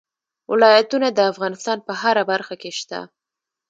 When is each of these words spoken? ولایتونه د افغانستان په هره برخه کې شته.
ولایتونه 0.51 1.07
د 1.13 1.19
افغانستان 1.31 1.77
په 1.87 1.93
هره 2.01 2.23
برخه 2.31 2.55
کې 2.61 2.71
شته. 2.79 2.99